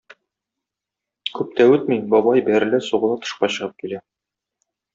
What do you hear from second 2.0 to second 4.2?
бабай бәрелә-сугыла тышка чыгып килә.